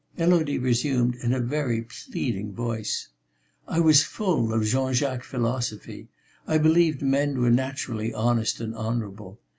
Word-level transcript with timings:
Élodie 0.17 0.57
resumed 0.59 1.13
in 1.17 1.31
a 1.31 1.39
very 1.39 1.83
pleading 1.83 2.55
voice: 2.55 3.09
"I 3.67 3.79
was 3.79 4.03
full 4.03 4.51
of 4.51 4.63
Jean 4.65 4.93
Jacques' 4.95 5.23
philosophy; 5.23 6.09
I 6.47 6.57
believed 6.57 7.03
men 7.03 7.39
were 7.39 7.51
naturally 7.51 8.11
honest 8.11 8.59
and 8.59 8.73
honourable. 8.73 9.39